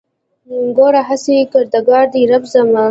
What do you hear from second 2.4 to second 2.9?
زما